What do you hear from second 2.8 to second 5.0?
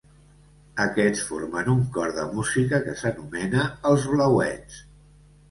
que s'anomena els Blauets.